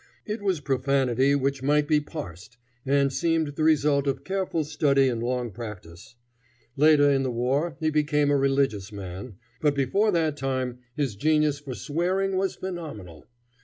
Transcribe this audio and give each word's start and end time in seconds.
It 0.25 0.41
was 0.41 0.61
profanity 0.61 1.35
which 1.35 1.61
might 1.61 1.87
be 1.87 1.99
parsed, 2.01 2.57
and 2.87 3.13
seemed 3.13 3.49
the 3.49 3.63
result 3.63 4.07
of 4.07 4.23
careful 4.23 4.63
study 4.63 5.07
and 5.07 5.21
long 5.21 5.51
practice. 5.51 6.15
Later 6.75 7.11
in 7.11 7.21
the 7.21 7.29
war 7.29 7.77
he 7.79 7.91
became 7.91 8.31
a 8.31 8.35
religious 8.35 8.91
man, 8.91 9.35
but 9.61 9.75
before 9.75 10.09
that 10.11 10.37
time 10.37 10.79
his 10.95 11.15
genius 11.15 11.59
for 11.59 11.75
swearing 11.75 12.35
was 12.35 12.55
phenomenal. 12.55 13.27